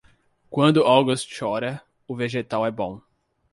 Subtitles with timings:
[0.49, 2.99] Quando August chora, o vegetal é bom.